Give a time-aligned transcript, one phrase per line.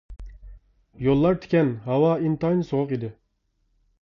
[1.07, 3.13] يوللار تىكەن، ھاۋا ئىنتايىن سوغۇق ئىدى.